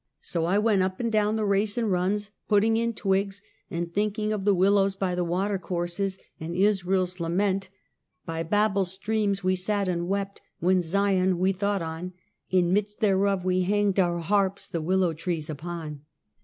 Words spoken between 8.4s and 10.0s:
Babel's streams we sat